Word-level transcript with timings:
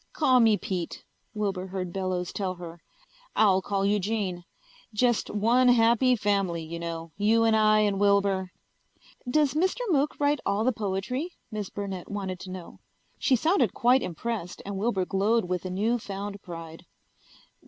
"Call 0.13 0.39
me 0.39 0.57
Pete," 0.57 1.03
Wilbur 1.35 1.67
heard 1.67 1.93
Bellows 1.93 2.33
tell 2.33 2.55
her. 2.55 2.81
"I'll 3.35 3.61
call 3.61 3.85
you 3.85 3.99
Jean. 3.99 4.45
Just 4.95 5.29
one 5.29 5.67
happy 5.67 6.15
family, 6.15 6.63
you 6.63 6.79
know, 6.79 7.11
you 7.17 7.43
and 7.43 7.55
I 7.55 7.81
and 7.81 7.99
Wilbur." 7.99 8.49
"Does 9.29 9.53
Mr. 9.53 9.81
Mook 9.89 10.19
write 10.19 10.39
all 10.43 10.63
the 10.63 10.71
poetry?" 10.73 11.35
Miss 11.51 11.69
Burnett 11.69 12.09
wanted 12.09 12.39
to 12.39 12.49
know. 12.49 12.79
She 13.19 13.35
sounded 13.35 13.75
quite 13.75 14.01
impressed 14.01 14.59
and 14.65 14.75
Wilbur 14.75 15.05
glowed 15.05 15.45
with 15.45 15.65
a 15.65 15.69
new 15.69 15.99
found 15.99 16.41
pride. 16.41 16.87